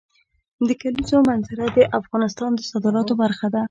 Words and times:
د 0.67 0.69
کلیزو 0.81 1.17
منظره 1.29 1.65
د 1.77 1.79
افغانستان 1.99 2.51
د 2.55 2.59
صادراتو 2.71 3.13
برخه 3.21 3.47
ده. 3.53 3.59